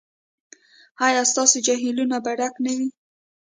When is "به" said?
2.23-2.31